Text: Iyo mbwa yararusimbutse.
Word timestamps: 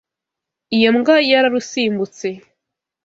Iyo 0.77 0.89
mbwa 0.97 1.15
yararusimbutse. 1.29 2.27